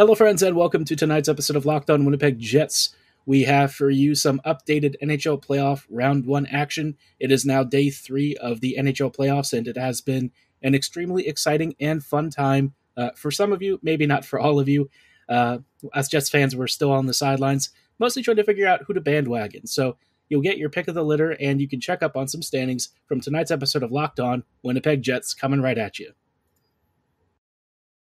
[0.00, 2.94] Hello, friends, and welcome to tonight's episode of Locked On Winnipeg Jets.
[3.26, 6.96] We have for you some updated NHL playoff round one action.
[7.18, 10.30] It is now day three of the NHL playoffs, and it has been
[10.62, 14.60] an extremely exciting and fun time uh, for some of you, maybe not for all
[14.60, 14.88] of you.
[15.28, 15.58] Uh,
[15.92, 19.00] as Jets fans, we're still on the sidelines, mostly trying to figure out who to
[19.00, 19.66] bandwagon.
[19.66, 19.96] So
[20.28, 22.90] you'll get your pick of the litter, and you can check up on some standings
[23.06, 26.12] from tonight's episode of Locked On Winnipeg Jets coming right at you.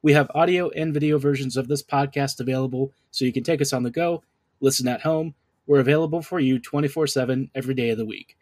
[0.00, 3.72] We have audio and video versions of this podcast available so you can take us
[3.72, 4.22] on the go,
[4.60, 5.34] listen at home.
[5.66, 8.36] We're available for you 24 7 every day of the week.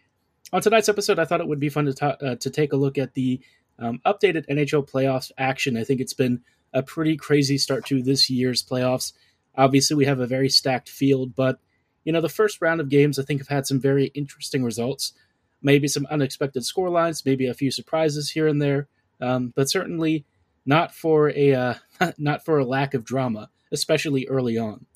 [0.52, 2.98] On tonight's episode, I thought it would be fun to, uh, to take a look
[2.98, 3.40] at the
[3.78, 5.76] um, updated NHL playoffs action.
[5.76, 9.12] I think it's been a pretty crazy start to this year's playoffs.
[9.56, 11.58] Obviously, we have a very stacked field, but
[12.04, 15.14] you know the first round of games I think have had some very interesting results.
[15.62, 18.88] Maybe some unexpected score lines, maybe a few surprises here and there,
[19.20, 20.26] um, but certainly
[20.66, 21.74] not for a uh,
[22.18, 24.86] not for a lack of drama, especially early on.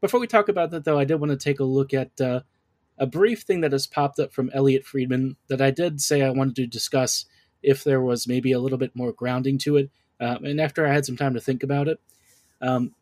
[0.00, 2.40] Before we talk about that, though, I did want to take a look at uh,
[2.98, 6.30] a brief thing that has popped up from Elliot Friedman that I did say I
[6.30, 7.26] wanted to discuss
[7.62, 9.90] if there was maybe a little bit more grounding to it.
[10.20, 12.00] Uh, and after I had some time to think about it,
[12.60, 12.94] um,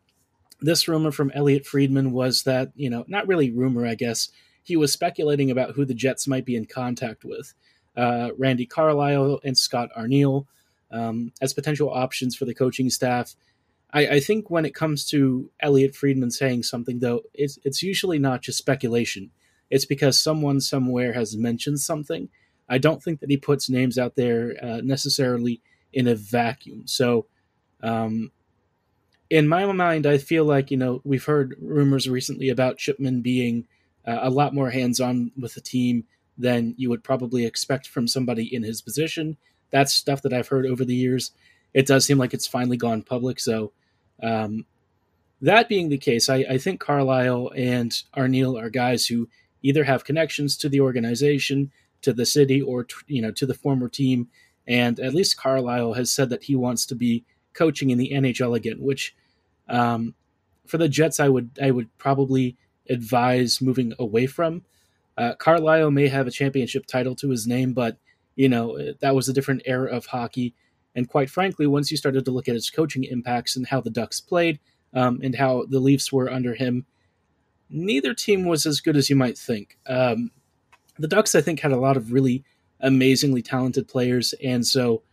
[0.59, 4.29] this rumor from Elliot Friedman was that, you know, not really rumor, I guess,
[4.63, 7.53] he was speculating about who the Jets might be in contact with.
[7.97, 10.45] Uh, Randy Carlyle and Scott Arniel
[10.91, 13.35] um, as potential options for the coaching staff.
[13.93, 18.19] I, I, think when it comes to Elliot Friedman saying something, though, it's, it's usually
[18.19, 19.31] not just speculation.
[19.69, 22.29] It's because someone somewhere has mentioned something.
[22.69, 25.61] I don't think that he puts names out there uh, necessarily
[25.93, 26.83] in a vacuum.
[26.85, 27.27] So,
[27.83, 28.31] um,
[29.29, 33.65] in my mind, I feel like, you know, we've heard rumors recently about Chipman being
[34.05, 36.03] uh, a lot more hands on with the team
[36.37, 39.37] than you would probably expect from somebody in his position
[39.71, 41.31] that's stuff that I've heard over the years.
[41.73, 43.39] It does seem like it's finally gone public.
[43.39, 43.71] So,
[44.21, 44.65] um,
[45.41, 49.27] that being the case, I, I think Carlyle and Arniel are guys who
[49.63, 51.71] either have connections to the organization,
[52.03, 54.27] to the city, or you know to the former team.
[54.67, 58.55] And at least Carlyle has said that he wants to be coaching in the NHL
[58.55, 59.15] again, which
[59.67, 60.13] um,
[60.67, 62.57] for the Jets, I would I would probably
[62.89, 64.63] advise moving away from.
[65.17, 67.97] Uh, Carlyle may have a championship title to his name, but
[68.35, 70.53] you know, that was a different era of hockey.
[70.95, 73.89] And quite frankly, once you started to look at his coaching impacts and how the
[73.89, 74.59] Ducks played
[74.93, 76.85] um, and how the Leafs were under him,
[77.69, 79.77] neither team was as good as you might think.
[79.87, 80.31] Um,
[80.97, 82.43] the Ducks, I think, had a lot of really
[82.81, 85.03] amazingly talented players, and so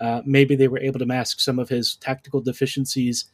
[0.00, 3.26] uh, maybe they were able to mask some of his tactical deficiencies.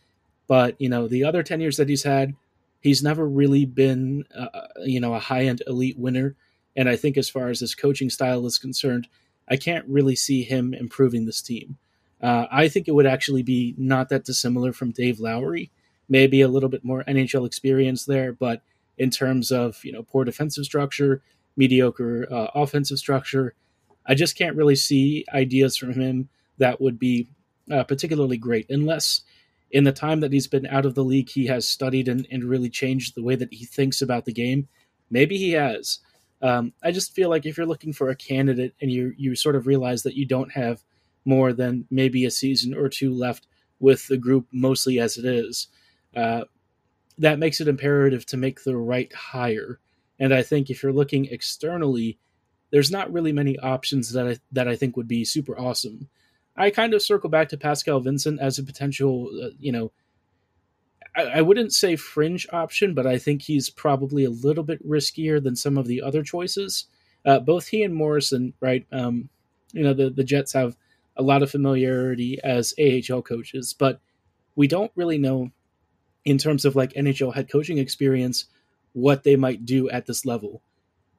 [0.46, 2.34] But you know, the other ten years that he's had,
[2.80, 4.48] he's never really been, uh,
[4.84, 6.36] you know, a high end elite winner.
[6.76, 9.06] And I think as far as his coaching style is concerned,
[9.48, 11.78] I can't really see him improving this team.
[12.22, 15.70] Uh, I think it would actually be not that dissimilar from Dave Lowry,
[16.08, 18.62] maybe a little bit more NHL experience there, but
[18.96, 21.22] in terms of you know poor defensive structure,
[21.56, 23.54] mediocre uh, offensive structure,
[24.06, 26.28] I just can't really see ideas from him
[26.58, 27.28] that would be
[27.70, 29.22] uh, particularly great unless
[29.70, 32.44] in the time that he's been out of the league he has studied and, and
[32.44, 34.68] really changed the way that he thinks about the game.
[35.10, 35.98] Maybe he has.
[36.44, 39.56] Um, I just feel like if you're looking for a candidate and you you sort
[39.56, 40.84] of realize that you don't have
[41.24, 43.46] more than maybe a season or two left
[43.80, 45.68] with the group, mostly as it is,
[46.14, 46.44] uh,
[47.16, 49.80] that makes it imperative to make the right hire.
[50.18, 52.18] And I think if you're looking externally,
[52.70, 56.08] there's not really many options that I, that I think would be super awesome.
[56.56, 59.92] I kind of circle back to Pascal Vincent as a potential, uh, you know,
[61.16, 65.42] I, I wouldn't say fringe option, but I think he's probably a little bit riskier
[65.42, 66.86] than some of the other choices.
[67.24, 68.86] Uh, both he and Morrison, right?
[68.92, 69.28] Um,
[69.72, 70.76] you know, the, the Jets have
[71.16, 74.00] a lot of familiarity as AHL coaches, but
[74.56, 75.50] we don't really know
[76.24, 78.46] in terms of like NHL head coaching experience,
[78.92, 80.62] what they might do at this level.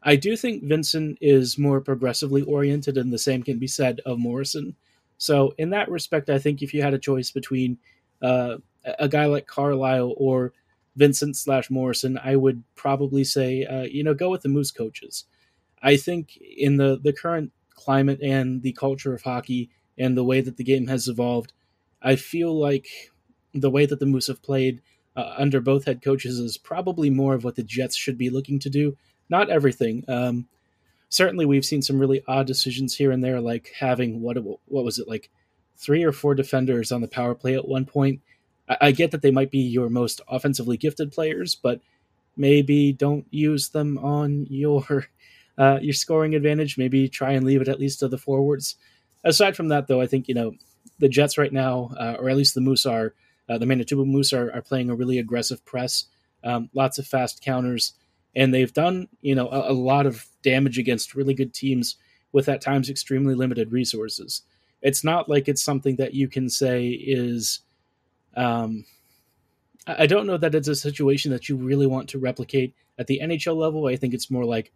[0.01, 4.19] I do think Vincent is more progressively oriented, and the same can be said of
[4.19, 4.75] Morrison.
[5.17, 7.77] So, in that respect, I think if you had a choice between
[8.21, 8.57] uh,
[8.99, 10.53] a guy like Carlyle or
[10.95, 15.25] Vincent slash Morrison, I would probably say, uh, you know, go with the Moose coaches.
[15.81, 20.41] I think in the the current climate and the culture of hockey and the way
[20.41, 21.53] that the game has evolved,
[22.01, 22.87] I feel like
[23.53, 24.81] the way that the Moose have played
[25.15, 28.59] uh, under both head coaches is probably more of what the Jets should be looking
[28.59, 28.97] to do.
[29.29, 30.03] Not everything.
[30.07, 30.47] Um,
[31.09, 34.99] certainly, we've seen some really odd decisions here and there, like having what what was
[34.99, 35.29] it like
[35.77, 38.21] three or four defenders on the power play at one point.
[38.69, 41.81] I, I get that they might be your most offensively gifted players, but
[42.37, 45.07] maybe don't use them on your
[45.57, 46.77] uh, your scoring advantage.
[46.77, 48.75] Maybe try and leave it at least to the forwards.
[49.23, 50.53] Aside from that, though, I think you know
[50.99, 53.13] the Jets right now, uh, or at least the Moose are
[53.49, 56.05] uh, the Manitoba Moose are, are playing a really aggressive press,
[56.43, 57.93] um, lots of fast counters,
[58.35, 61.95] and they've done you know a, a, lot of damage against really good teams
[62.31, 64.41] with at times extremely limited resources.
[64.81, 67.61] It's not like it's something that you can say is.
[68.35, 68.85] Um,
[69.87, 73.19] I don't know that it's a situation that you really want to replicate at the
[73.21, 73.87] NHL level.
[73.87, 74.71] I think it's more like,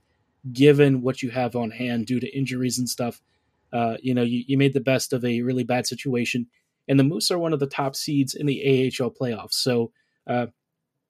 [0.53, 3.21] given what you have on hand due to injuries and stuff,
[3.73, 6.47] uh, you know, you, you made the best of a really bad situation
[6.89, 8.61] and the Moose are one of the top seeds in the
[8.99, 9.53] AHL playoffs.
[9.53, 9.91] So
[10.27, 10.47] uh,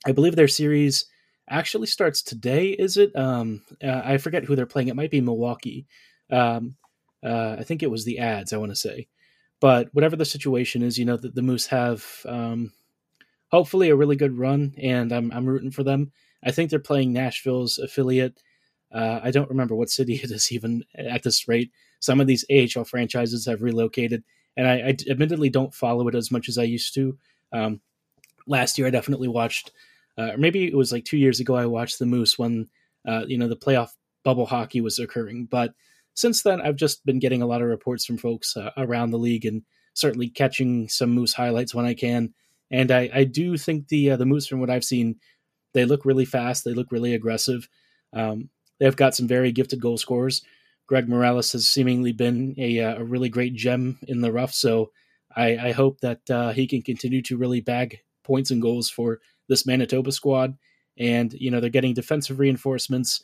[0.06, 1.06] I believe their series
[1.50, 2.68] actually starts today.
[2.72, 3.16] Is it?
[3.16, 4.90] Um, uh, I forget who they're playing.
[4.90, 5.88] It might be Milwaukee.
[6.30, 6.76] Um,
[7.26, 8.52] uh, I think it was the Ads.
[8.52, 9.08] I want to say,
[9.60, 12.72] but whatever the situation is, you know that the Moose have um,
[13.50, 16.12] hopefully a really good run, and I'm I'm rooting for them.
[16.44, 18.42] I think they're playing Nashville's affiliate.
[18.92, 21.72] Uh, I don't remember what city it is even at this rate.
[22.00, 24.24] Some of these AHL franchises have relocated
[24.60, 27.18] and I, I, admittedly don't follow it as much as I used to.
[27.54, 27.80] Um,
[28.46, 29.72] last year, I definitely watched,
[30.18, 32.68] uh, or maybe it was like two years ago, I watched the Moose when
[33.08, 33.92] uh, you know the playoff
[34.24, 35.46] bubble hockey was occurring.
[35.46, 35.74] But
[36.14, 39.18] since then, I've just been getting a lot of reports from folks uh, around the
[39.18, 39.64] league and
[39.94, 42.34] certainly catching some Moose highlights when I can.
[42.72, 45.16] And I, I do think the uh, the Moose, from what I've seen,
[45.74, 46.64] they look really fast.
[46.64, 47.68] They look really aggressive.
[48.14, 50.42] Um, they've got some very gifted goal scorers.
[50.88, 54.54] Greg Meireles has seemingly been a, uh, a really great gem in the rough.
[54.54, 54.92] So
[55.36, 59.20] I, I hope that uh, he can continue to really bag points and goals for
[59.48, 60.58] this Manitoba squad.
[60.98, 63.22] And, you know, they're getting defensive reinforcements.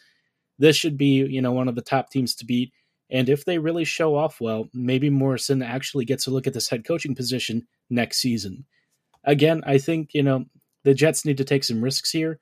[0.58, 2.72] This should be, you know, one of the top teams to beat.
[3.10, 6.70] And if they really show off well, maybe Morrison actually gets a look at this
[6.70, 8.66] head coaching position next season.
[9.24, 10.46] Again, I think, you know,
[10.84, 12.40] the Jets need to take some risks here.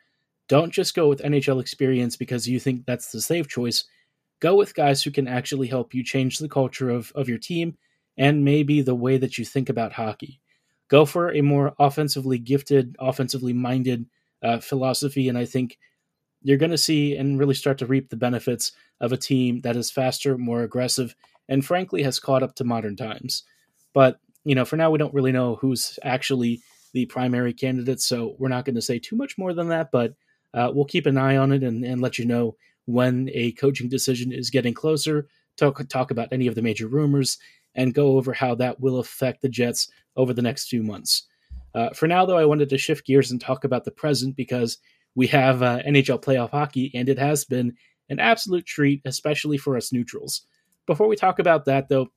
[0.47, 3.85] Don't just go with NHL experience because you think that's the safe choice
[4.43, 7.77] go with guys who can actually help you change the culture of, of your team
[8.17, 10.41] and maybe the way that you think about hockey.
[10.89, 14.05] Go for a more offensively gifted, offensively minded
[14.43, 15.77] uh, philosophy, and I think
[16.43, 19.75] you're going to see and really start to reap the benefits of a team that
[19.75, 21.15] is faster, more aggressive,
[21.49, 23.43] and frankly has caught up to modern times.
[23.93, 26.61] But, you know, for now, we don't really know who's actually
[26.93, 30.13] the primary candidate, so we're not going to say too much more than that, but
[30.53, 32.55] uh, we'll keep an eye on it and, and let you know
[32.85, 37.39] when a coaching decision is getting closer, talk, talk about any of the major rumors,
[37.75, 41.23] and go over how that will affect the Jets over the next few months.
[41.73, 44.77] Uh, for now, though, I wanted to shift gears and talk about the present because
[45.15, 47.75] we have uh, NHL playoff hockey, and it has been
[48.09, 50.41] an absolute treat, especially for us neutrals.
[50.85, 52.07] Before we talk about that, though,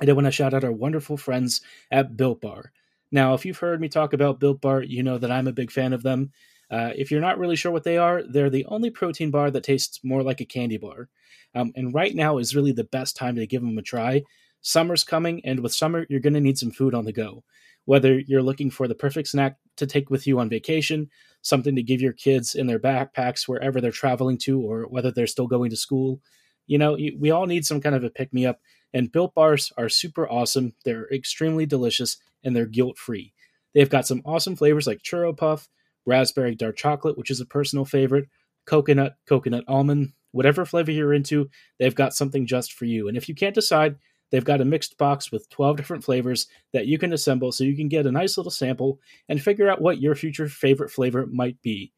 [0.00, 1.60] I did want to shout out our wonderful friends
[1.90, 2.72] at Built Bar.
[3.12, 5.70] Now, if you've heard me talk about Built Bar, you know that I'm a big
[5.70, 6.32] fan of them.
[6.70, 9.62] Uh, if you're not really sure what they are, they're the only protein bar that
[9.62, 11.08] tastes more like a candy bar.
[11.54, 14.22] Um, and right now is really the best time to give them a try.
[14.60, 17.44] Summer's coming, and with summer, you're going to need some food on the go.
[17.86, 21.10] Whether you're looking for the perfect snack to take with you on vacation,
[21.42, 25.26] something to give your kids in their backpacks wherever they're traveling to, or whether they're
[25.26, 26.20] still going to school,
[26.66, 28.60] you know, we all need some kind of a pick me up.
[28.92, 30.74] And built bars are super awesome.
[30.84, 33.34] They're extremely delicious and they're guilt free.
[33.74, 35.68] They've got some awesome flavors like churro puff,
[36.06, 38.28] raspberry dark chocolate, which is a personal favorite,
[38.66, 41.48] coconut, coconut almond, whatever flavor you're into,
[41.78, 43.08] they've got something just for you.
[43.08, 43.96] And if you can't decide,
[44.30, 47.76] they've got a mixed box with 12 different flavors that you can assemble so you
[47.76, 51.60] can get a nice little sample and figure out what your future favorite flavor might
[51.62, 51.92] be.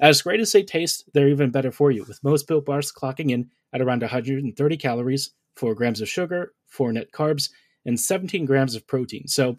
[0.00, 3.30] As great as they taste, they're even better for you, with most built bars clocking
[3.30, 7.50] in at around 130 calories, 4 grams of sugar, 4 net carbs,
[7.86, 9.28] and 17 grams of protein.
[9.28, 9.56] So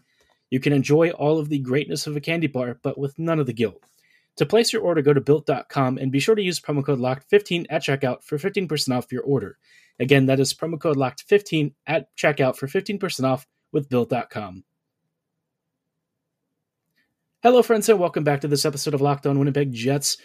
[0.50, 3.46] you can enjoy all of the greatness of a candy bar, but with none of
[3.46, 3.82] the guilt.
[4.38, 7.68] To place your order, go to built.com and be sure to use promo code LOCKED15
[7.70, 9.58] at checkout for 15% off your order.
[10.00, 14.64] Again, that is promo code LOCKED15 at checkout for 15% off with built.com.
[17.42, 20.18] Hello, friends, and welcome back to this episode of Locked On Winnipeg Jets.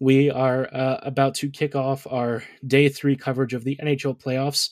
[0.00, 4.70] We are uh, about to kick off our day three coverage of the NHL playoffs.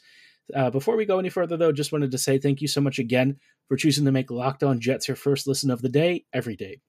[0.55, 2.99] Uh, before we go any further, though, just wanted to say thank you so much
[2.99, 3.37] again
[3.69, 6.81] for choosing to make Locked On Jets your first listen of the day every day.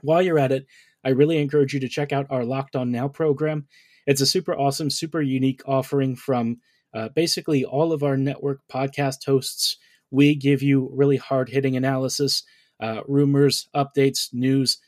[0.00, 0.66] While you're at it,
[1.04, 3.66] I really encourage you to check out our Locked On Now program.
[4.06, 6.56] It's a super awesome, super unique offering from
[6.94, 9.76] uh, basically all of our network podcast hosts.
[10.10, 12.42] We give you really hard hitting analysis
[12.80, 14.78] uh, rumors, updates, news,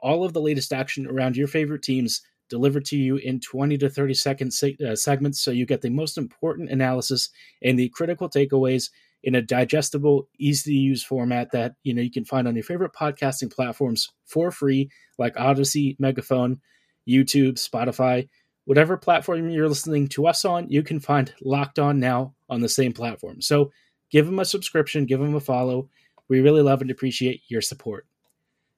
[0.00, 3.90] all of the latest action around your favorite teams delivered to you in 20 to
[3.90, 7.28] 30 second se- uh, segments so you get the most important analysis
[7.62, 8.90] and the critical takeaways
[9.24, 12.62] in a digestible easy to use format that you know you can find on your
[12.62, 16.60] favorite podcasting platforms for free like Audacy, Megaphone,
[17.08, 18.28] YouTube, Spotify,
[18.66, 22.68] whatever platform you're listening to us on, you can find Locked On now on the
[22.68, 23.40] same platform.
[23.40, 23.72] So
[24.10, 25.88] give them a subscription, give them a follow
[26.28, 28.06] we really love and appreciate your support.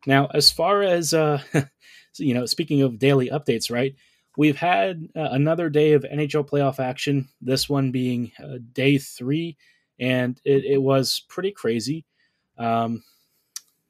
[0.06, 1.42] Now, as far as uh,
[2.18, 3.94] you know, speaking of daily updates, right?
[4.36, 7.28] We've had uh, another day of NHL playoff action.
[7.40, 9.56] This one being uh, day three,
[9.98, 12.04] and it, it, was pretty crazy.
[12.56, 13.02] Um,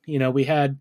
[0.07, 0.79] you know, we had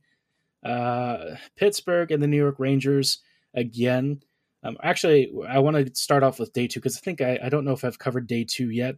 [0.63, 3.19] uh, Pittsburgh and the New York Rangers
[3.53, 4.21] again.
[4.67, 7.47] Um, actually, I want to start off with day two because I think I, I,
[7.47, 8.95] don't know if I've covered day two yet.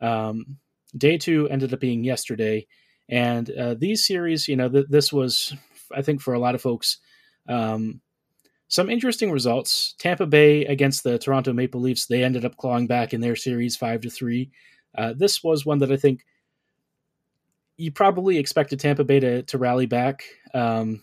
[0.00, 0.56] Um,
[0.96, 2.66] day two ended up being yesterday,
[3.10, 5.54] and uh, these series, you know, th- this was,
[5.94, 6.98] I think, for a lot of folks,
[7.48, 8.00] um,
[8.68, 9.94] some interesting results.
[9.98, 13.76] Tampa Bay against the Toronto Maple Leafs, they ended up clawing back in their series
[13.76, 14.50] five to three.
[14.96, 16.24] Uh, this was one that I think
[17.76, 20.24] you probably expected Tampa Bay to, to rally back.
[20.54, 21.02] Um,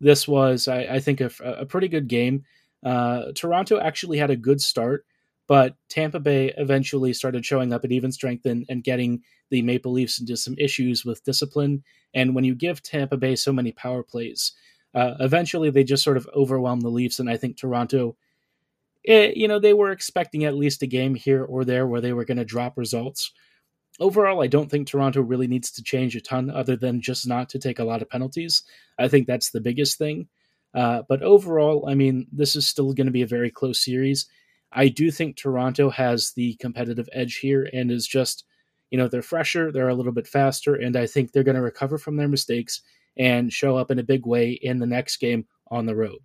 [0.00, 2.44] this was, I, I think, a, a, pretty good game.
[2.84, 5.04] Uh, Toronto actually had a good start,
[5.46, 9.92] but Tampa Bay eventually started showing up at even strength and, and getting the Maple
[9.92, 11.82] Leafs into some issues with discipline.
[12.14, 14.52] And when you give Tampa Bay so many power plays,
[14.94, 17.18] uh, eventually they just sort of overwhelm the Leafs.
[17.18, 18.16] And I think Toronto,
[19.04, 22.00] it, eh, you know, they were expecting at least a game here or there where
[22.00, 23.32] they were going to drop results.
[24.00, 27.48] Overall, I don't think Toronto really needs to change a ton other than just not
[27.50, 28.62] to take a lot of penalties.
[28.98, 30.28] I think that's the biggest thing.
[30.74, 34.26] Uh, but overall, I mean, this is still going to be a very close series.
[34.72, 38.44] I do think Toronto has the competitive edge here and is just,
[38.90, 41.62] you know, they're fresher, they're a little bit faster, and I think they're going to
[41.62, 42.82] recover from their mistakes
[43.16, 46.18] and show up in a big way in the next game on the road.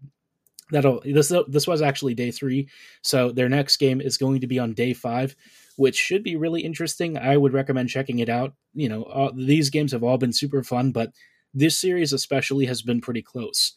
[0.71, 2.69] That'll this this was actually day three,
[3.01, 5.35] so their next game is going to be on day five,
[5.75, 7.17] which should be really interesting.
[7.17, 8.53] I would recommend checking it out.
[8.73, 11.11] You know, all, these games have all been super fun, but
[11.53, 13.73] this series especially has been pretty close.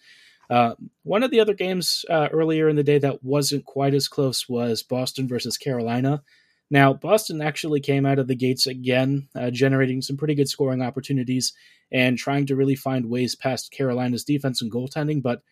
[0.48, 4.08] Uh, one of the other games uh, earlier in the day that wasn't quite as
[4.08, 6.22] close was Boston versus Carolina.
[6.70, 10.82] Now, Boston actually came out of the gates again, uh, generating some pretty good scoring
[10.82, 11.52] opportunities
[11.92, 15.42] and trying to really find ways past Carolina's defense and goaltending, but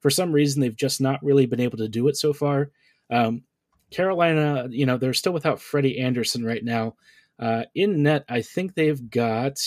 [0.00, 2.70] for some reason, they've just not really been able to do it so far.
[3.10, 3.42] Um,
[3.90, 6.94] Carolina, you know, they're still without Freddie Andersen right now.
[7.38, 9.58] Uh, in net, I think they've got,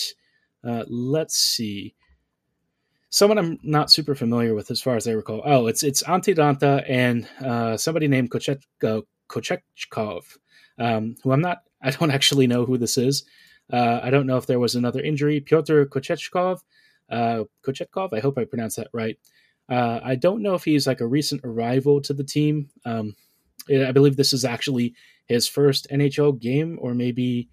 [0.66, 1.94] uh, let's see,
[3.14, 5.40] someone I'm not super familiar with as far as I recall.
[5.44, 10.20] Oh, it's it's Antti Raanta and uh, somebody named Kochet, uh,
[10.78, 11.58] um, who I'm not.
[11.82, 13.24] I don't actually know who this is.
[13.72, 15.40] Uh, I don't know if there was another injury.
[15.40, 16.60] Pyotr Kochechkov,
[17.10, 18.08] uh, Kochetkov.
[18.12, 19.16] I hope I pronounced that right.
[19.68, 22.70] Uh, I don't know if he's like a recent arrival to the team.
[22.84, 23.14] Um,
[23.70, 24.94] I believe this is actually
[25.26, 27.48] his first NHL game, or maybe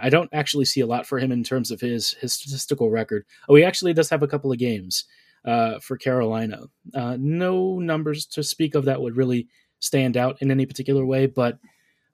[0.00, 3.24] I don't actually see a lot for him in terms of his his statistical record.
[3.48, 5.04] Oh, he actually does have a couple of games
[5.44, 6.64] uh, for Carolina.
[6.94, 9.48] Uh, no numbers to speak of that would really
[9.80, 11.58] stand out in any particular way, but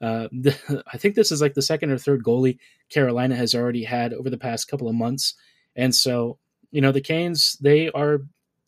[0.00, 3.84] uh, the, I think this is like the second or third goalie Carolina has already
[3.84, 5.34] had over the past couple of months,
[5.74, 6.38] and so
[6.70, 8.22] you know the Canes they are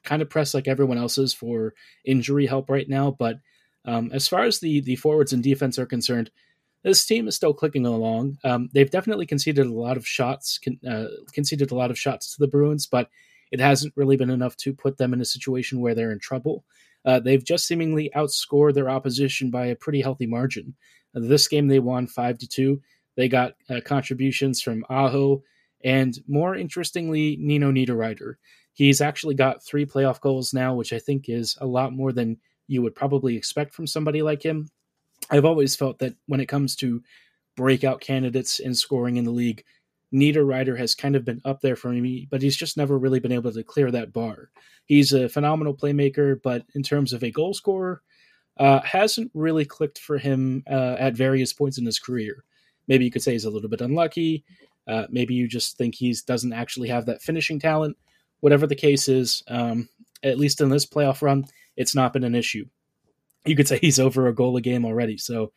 [0.05, 1.75] kind of pressed like everyone else is for
[2.05, 3.41] injury help right now, but
[3.85, 6.31] um, as far as the the forwards and defense are concerned
[6.89, 8.39] this team is still clicking along.
[8.45, 12.33] Um, they've definitely conceded a lot of shots, con- uh, conceded a lot of shots
[12.33, 13.11] to the Bruins, but
[13.53, 16.65] it hasn't really been enough to put them in a situation where they're in trouble.
[17.05, 20.75] Uh, they've just seemingly outscored their opposition by a pretty healthy margin.
[21.15, 22.81] Uh, this game they won five to two.
[23.17, 25.43] They got uh, contributions from Aho
[25.85, 28.37] and, more interestingly, Nino Niederreiter.
[28.73, 32.39] He's actually got three playoff goals now, which I think is a lot more than
[32.67, 34.71] you would probably expect from somebody like him.
[35.31, 37.03] I've always felt that when it comes to
[37.57, 39.65] breakout candidates in scoring in the league,
[40.15, 43.33] Niederreiter has kind of been up there for me, but he's just never really been
[43.33, 44.51] able to clear that bar.
[44.87, 48.01] He's a phenomenal playmaker, but in terms of a goal scorer,
[48.59, 52.45] uh, hasn't really clicked for him uh, at various points in his career.
[52.87, 54.45] Maybe you could say he's a little bit unlucky.
[54.87, 57.97] Uh, maybe you just think he doesn't actually have that finishing talent.
[58.41, 59.89] whatever the case is, um,
[60.23, 61.45] at least in this playoff run,
[61.77, 62.67] it's not been an issue.
[63.49, 65.19] You could say he's over a goal a game already.
[65.19, 65.53] So,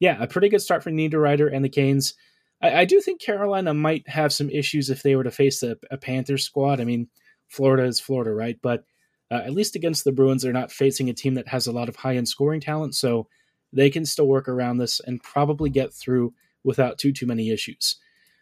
[0.00, 2.14] yeah, a pretty good start for Niederreiter and the Canes.
[2.62, 5.76] I, I, do think Carolina might have some issues if they were to face a,
[5.90, 6.80] a Panthers squad.
[6.80, 7.08] I mean,
[7.48, 8.58] Florida is Florida, right?
[8.62, 8.84] But
[9.30, 11.88] uh, at least against the Bruins, they're not facing a team that has a lot
[11.88, 12.94] of high end scoring talent.
[12.94, 13.28] So
[13.72, 16.34] they can still work around this and probably get through
[16.64, 17.96] without too too many issues.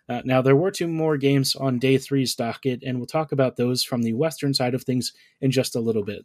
[0.08, 3.56] Uh, now there were two more games on day three's docket, and we'll talk about
[3.56, 6.24] those from the western side of things in just a little bit.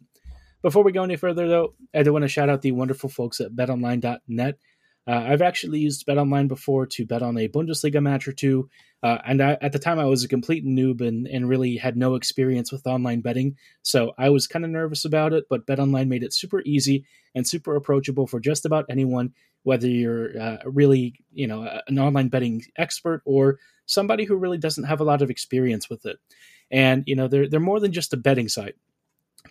[0.62, 3.40] Before we go any further, though, I do want to shout out the wonderful folks
[3.40, 4.58] at BetOnline.net.
[5.06, 8.68] Uh, I've actually used BetOnline before to bet on a Bundesliga match or two,
[9.02, 11.96] uh, and I, at the time I was a complete noob and, and really had
[11.96, 15.46] no experience with online betting, so I was kind of nervous about it.
[15.48, 20.38] But BetOnline made it super easy and super approachable for just about anyone, whether you're
[20.38, 25.04] uh, really you know an online betting expert or somebody who really doesn't have a
[25.04, 26.18] lot of experience with it.
[26.70, 28.76] And you know they're they're more than just a betting site.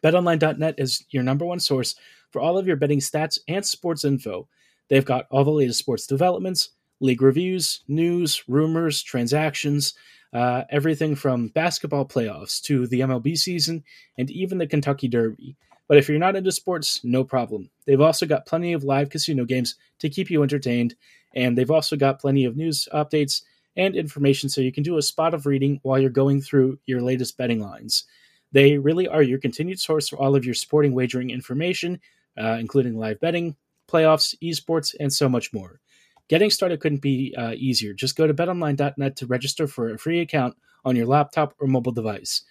[0.03, 1.95] BetOnline.net is your number one source
[2.31, 4.47] for all of your betting stats and sports info.
[4.87, 6.69] They've got all the latest sports developments,
[6.99, 9.93] league reviews, news, rumors, transactions,
[10.33, 13.83] uh, everything from basketball playoffs to the MLB season
[14.17, 15.55] and even the Kentucky Derby.
[15.87, 17.69] But if you're not into sports, no problem.
[17.85, 20.95] They've also got plenty of live casino games to keep you entertained,
[21.35, 23.41] and they've also got plenty of news updates
[23.75, 27.01] and information so you can do a spot of reading while you're going through your
[27.01, 28.03] latest betting lines.
[28.51, 31.99] They really are your continued source for all of your sporting wagering information,
[32.39, 33.55] uh, including live betting,
[33.89, 35.79] playoffs, esports, and so much more.
[36.27, 37.93] Getting started couldn't be uh, easier.
[37.93, 41.91] Just go to betonline.net to register for a free account on your laptop or mobile
[41.91, 42.43] device.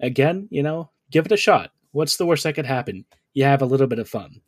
[0.00, 1.72] Again, you know, give it a shot.
[1.92, 3.04] What's the worst that could happen?
[3.34, 4.40] You have a little bit of fun.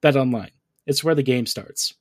[0.00, 0.50] Bet online.
[0.86, 1.94] It's where the game starts.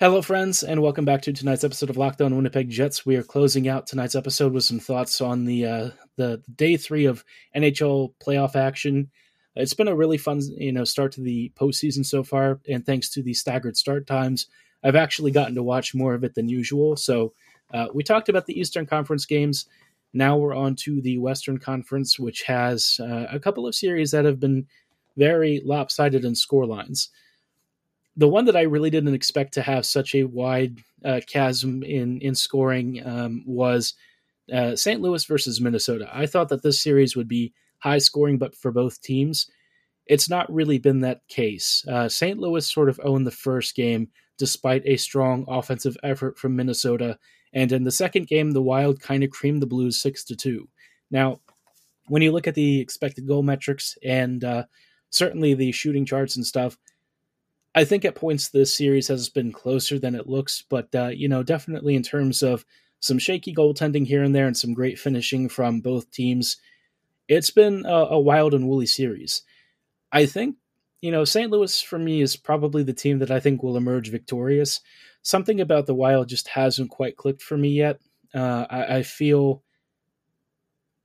[0.00, 3.04] Hello, friends, and welcome back to tonight's episode of Locked On Winnipeg Jets.
[3.04, 7.04] We are closing out tonight's episode with some thoughts on the uh, the day three
[7.04, 7.22] of
[7.54, 9.10] NHL playoff action.
[9.56, 13.10] It's been a really fun, you know, start to the postseason so far, and thanks
[13.10, 14.46] to the staggered start times,
[14.82, 16.96] I've actually gotten to watch more of it than usual.
[16.96, 17.34] So
[17.74, 19.66] uh, we talked about the Eastern Conference games.
[20.14, 24.24] Now we're on to the Western Conference, which has uh, a couple of series that
[24.24, 24.66] have been
[25.18, 27.10] very lopsided in score lines.
[28.16, 32.20] The one that I really didn't expect to have such a wide uh, chasm in
[32.20, 33.94] in scoring um, was
[34.52, 35.00] uh, St.
[35.00, 36.08] Louis versus Minnesota.
[36.12, 39.48] I thought that this series would be high scoring, but for both teams,
[40.06, 41.84] it's not really been that case.
[41.88, 42.38] Uh, St.
[42.38, 47.18] Louis sort of owned the first game despite a strong offensive effort from Minnesota,
[47.52, 50.68] and in the second game, the Wild kind of creamed the Blues six to two.
[51.10, 51.40] Now,
[52.08, 54.64] when you look at the expected goal metrics and uh,
[55.10, 56.76] certainly the shooting charts and stuff,
[57.74, 61.28] I think at points this series has been closer than it looks, but uh, you
[61.28, 62.64] know, definitely in terms of
[63.00, 66.56] some shaky goaltending here and there and some great finishing from both teams,
[67.28, 69.42] it's been a, a wild and woolly series.
[70.12, 70.56] I think,
[71.00, 71.50] you know, St.
[71.50, 74.80] Louis for me is probably the team that I think will emerge victorious.
[75.22, 78.00] Something about the Wild just hasn't quite clicked for me yet.
[78.34, 79.62] Uh, I, I feel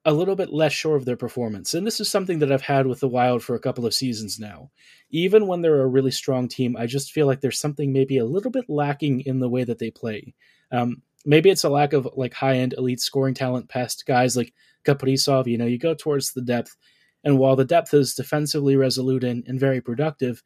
[0.05, 1.73] a little bit less sure of their performance.
[1.73, 4.39] And this is something that I've had with the Wild for a couple of seasons
[4.39, 4.69] now.
[5.09, 8.25] Even when they're a really strong team, I just feel like there's something maybe a
[8.25, 10.35] little bit lacking in the way that they play.
[10.71, 14.53] Um, maybe it's a lack of like high end elite scoring talent past guys like
[14.85, 16.77] Kaprizov, you know, you go towards the depth.
[17.23, 20.43] And while the depth is defensively resolute and, and very productive,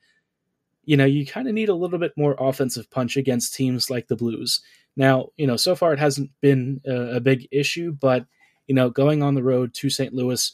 [0.86, 4.08] you know, you kind of need a little bit more offensive punch against teams like
[4.08, 4.62] the Blues.
[4.96, 8.26] Now, you know, so far it hasn't been a, a big issue, but,
[8.70, 10.14] you know, going on the road to St.
[10.14, 10.54] Louis,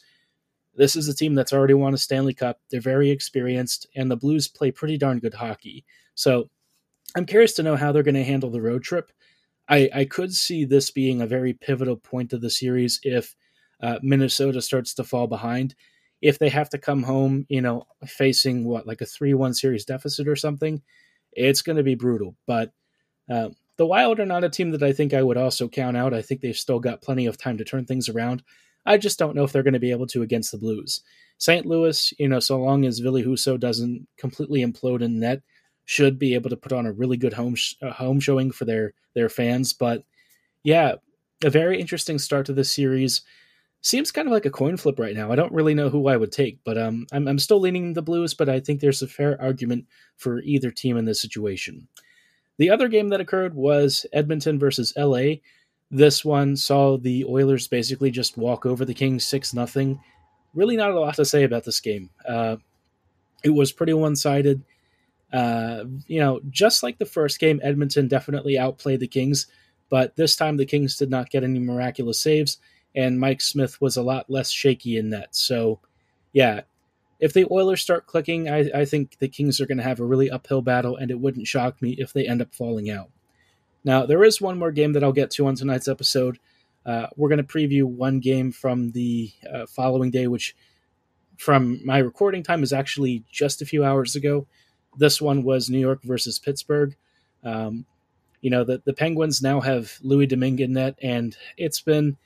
[0.74, 2.58] this is a team that's already won a Stanley Cup.
[2.70, 5.84] They're very experienced, and the Blues play pretty darn good hockey.
[6.14, 6.48] So
[7.14, 9.12] I'm curious to know how they're going to handle the road trip.
[9.68, 13.36] I, I could see this being a very pivotal point of the series if
[13.82, 15.74] uh, Minnesota starts to fall behind.
[16.22, 19.84] If they have to come home, you know, facing what, like a 3 1 series
[19.84, 20.80] deficit or something,
[21.32, 22.34] it's going to be brutal.
[22.46, 22.72] But
[23.30, 26.14] uh, the Wild are not a team that I think I would also count out.
[26.14, 28.42] I think they've still got plenty of time to turn things around.
[28.84, 31.02] I just don't know if they're going to be able to against the Blues.
[31.38, 31.66] St.
[31.66, 35.42] Louis, you know, so long as Ville Husso doesn't completely implode in net,
[35.84, 38.64] should be able to put on a really good home sh- uh, home showing for
[38.64, 39.72] their their fans.
[39.72, 40.04] But
[40.62, 40.96] yeah,
[41.44, 43.22] a very interesting start to the series
[43.82, 45.30] seems kind of like a coin flip right now.
[45.30, 48.02] I don't really know who I would take, but um, I'm, I'm still leaning the
[48.02, 49.86] Blues, but I think there's a fair argument
[50.16, 51.86] for either team in this situation.
[52.58, 55.36] The other game that occurred was Edmonton versus LA.
[55.90, 60.00] This one saw the Oilers basically just walk over the Kings 6 0.
[60.54, 62.10] Really not a lot to say about this game.
[62.26, 62.56] Uh,
[63.44, 64.62] it was pretty one sided.
[65.32, 69.46] Uh, you know, just like the first game, Edmonton definitely outplayed the Kings,
[69.90, 72.58] but this time the Kings did not get any miraculous saves
[72.96, 75.28] and Mike Smith was a lot less shaky in net.
[75.36, 75.80] So,
[76.32, 76.62] yeah,
[77.18, 80.04] if the Oilers start clicking, I, I think the Kings are going to have a
[80.04, 83.10] really uphill battle, and it wouldn't shock me if they end up falling out.
[83.84, 86.38] Now, there is one more game that I'll get to on tonight's episode.
[86.84, 90.54] Uh, we're going to preview one game from the uh, following day, which
[91.38, 94.46] from my recording time is actually just a few hours ago.
[94.96, 96.96] This one was New York versus Pittsburgh.
[97.44, 97.86] Um,
[98.40, 102.16] you know, the, the Penguins now have Louis Domingue in net, and it's been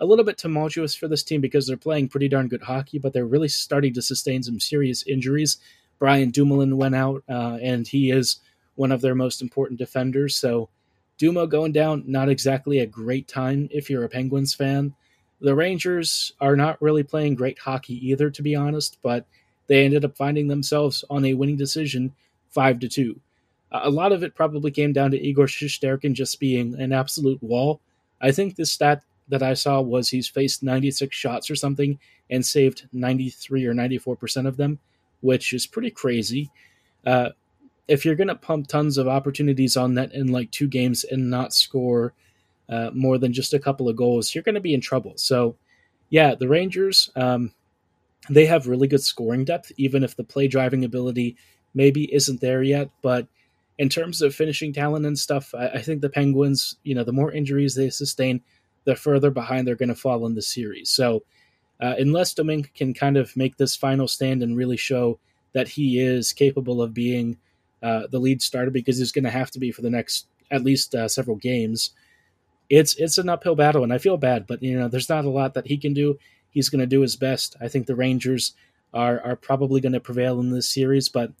[0.00, 3.12] a little bit tumultuous for this team because they're playing pretty darn good hockey, but
[3.12, 5.58] they're really starting to sustain some serious injuries.
[5.98, 8.40] Brian Dumoulin went out, uh, and he is
[8.76, 10.36] one of their most important defenders.
[10.36, 10.70] So,
[11.18, 14.94] Dumo going down, not exactly a great time if you're a Penguins fan.
[15.42, 19.26] The Rangers are not really playing great hockey either, to be honest, but
[19.66, 22.14] they ended up finding themselves on a winning decision,
[22.48, 23.20] five to two.
[23.70, 27.80] A lot of it probably came down to Igor Shesterkin just being an absolute wall.
[28.20, 32.44] I think this stat that I saw was he's faced 96 shots or something and
[32.44, 34.78] saved 93 or 94% of them,
[35.20, 36.50] which is pretty crazy.
[37.06, 37.30] Uh,
[37.88, 41.28] if you're going to pump tons of opportunities on net in like two games and
[41.28, 42.12] not score
[42.68, 45.14] uh, more than just a couple of goals, you're going to be in trouble.
[45.16, 45.56] So,
[46.08, 47.52] yeah, the Rangers, um,
[48.28, 51.36] they have really good scoring depth, even if the play driving ability
[51.74, 52.90] maybe isn't there yet.
[53.02, 53.26] But
[53.78, 57.12] in terms of finishing talent and stuff, I, I think the Penguins, you know, the
[57.12, 58.42] more injuries they sustain,
[58.84, 60.90] the further behind they're going to fall in the series.
[60.90, 61.22] So,
[61.80, 65.18] uh, unless Domingue can kind of make this final stand and really show
[65.52, 67.38] that he is capable of being
[67.82, 70.64] uh, the lead starter, because he's going to have to be for the next at
[70.64, 71.90] least uh, several games,
[72.68, 75.30] it's it's an uphill battle, and I feel bad, but you know, there's not a
[75.30, 76.18] lot that he can do.
[76.50, 77.56] He's going to do his best.
[77.60, 78.54] I think the Rangers
[78.94, 81.32] are are probably going to prevail in this series, but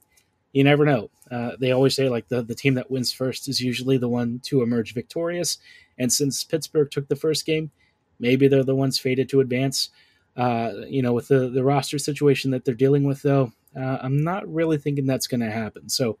[0.52, 1.10] you never know.
[1.30, 4.40] Uh, they always say like the the team that wins first is usually the one
[4.44, 5.58] to emerge victorious,
[6.00, 7.70] and since Pittsburgh took the first game,
[8.18, 9.90] maybe they're the ones fated to advance.
[10.36, 14.24] Uh, you know, with the, the roster situation that they're dealing with, though, uh, I'm
[14.24, 15.88] not really thinking that's going to happen.
[15.90, 16.18] So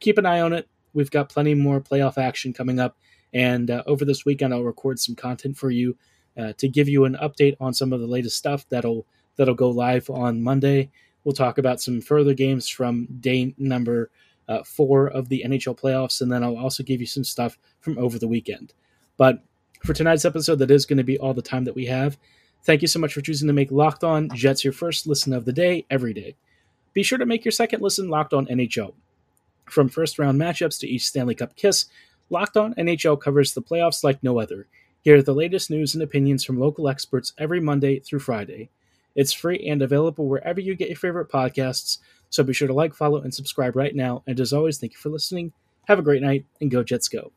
[0.00, 0.68] keep an eye on it.
[0.92, 2.96] We've got plenty more playoff action coming up.
[3.32, 5.96] And uh, over this weekend, I'll record some content for you
[6.36, 9.70] uh, to give you an update on some of the latest stuff that'll that'll go
[9.70, 10.90] live on Monday.
[11.22, 14.10] We'll talk about some further games from day number
[14.48, 17.96] uh, four of the NHL playoffs, and then I'll also give you some stuff from
[17.98, 18.74] over the weekend.
[19.20, 19.42] But
[19.84, 22.16] for tonight's episode, that is going to be all the time that we have.
[22.64, 25.44] Thank you so much for choosing to make Locked On Jets your first listen of
[25.44, 26.36] the day every day.
[26.94, 28.94] Be sure to make your second listen Locked On NHL.
[29.66, 31.84] From first round matchups to each Stanley Cup kiss,
[32.30, 34.68] Locked On NHL covers the playoffs like no other.
[35.02, 38.70] Hear the latest news and opinions from local experts every Monday through Friday.
[39.14, 41.98] It's free and available wherever you get your favorite podcasts,
[42.30, 44.22] so be sure to like, follow, and subscribe right now.
[44.26, 45.52] And as always, thank you for listening.
[45.88, 47.32] Have a great night, and go Jets go.